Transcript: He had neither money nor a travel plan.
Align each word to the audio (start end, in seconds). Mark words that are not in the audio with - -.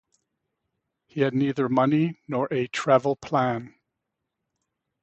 He 1.05 1.21
had 1.21 1.35
neither 1.35 1.69
money 1.69 2.21
nor 2.27 2.47
a 2.49 2.65
travel 2.65 3.15
plan. 3.15 3.75